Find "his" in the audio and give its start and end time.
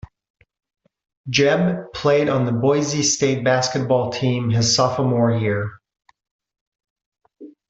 4.49-4.75